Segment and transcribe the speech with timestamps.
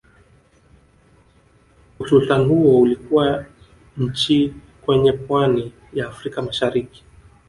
[1.99, 3.45] Usultani huo ulikuwa
[3.97, 4.53] nchi
[4.85, 7.03] kwenye pwani ya Afrika mashariki